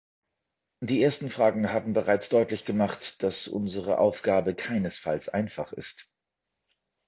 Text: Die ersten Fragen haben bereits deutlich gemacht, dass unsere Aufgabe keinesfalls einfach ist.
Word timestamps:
Die 0.83 1.03
ersten 1.03 1.29
Fragen 1.29 1.71
haben 1.71 1.93
bereits 1.93 2.27
deutlich 2.27 2.65
gemacht, 2.65 3.21
dass 3.21 3.47
unsere 3.47 3.99
Aufgabe 3.99 4.55
keinesfalls 4.55 5.29
einfach 5.29 5.73
ist. 5.73 6.09